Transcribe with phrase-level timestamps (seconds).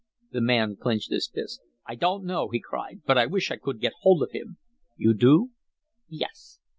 [0.31, 1.59] The man clinched his fists.
[1.85, 4.57] "I don't know!" he cried, "but I wish I could get hold of him."
[4.97, 5.51] "You do?"
[6.09, 6.57] "Yes."